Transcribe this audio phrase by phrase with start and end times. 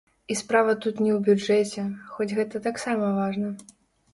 [0.35, 3.53] І справа тут не ў бюджэце, хоць гэта таксама важна.